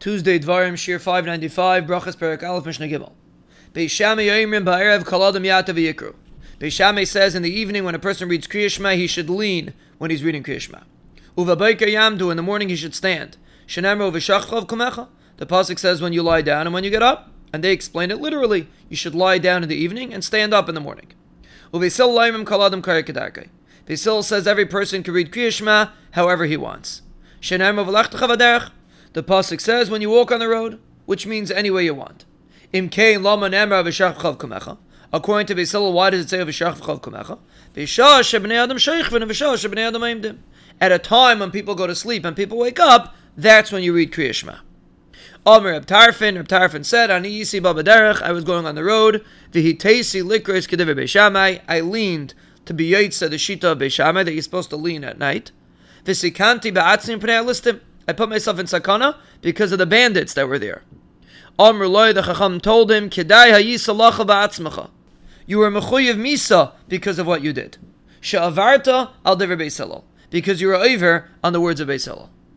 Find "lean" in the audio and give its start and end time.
9.28-9.74, 54.76-55.02